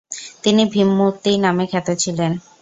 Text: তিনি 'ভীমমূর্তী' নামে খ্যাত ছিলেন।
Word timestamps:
তিনি 0.43 0.61
'ভীমমূর্তী' 0.65 1.41
নামে 1.45 1.65
খ্যাত 1.71 1.87
ছিলেন। 2.03 2.31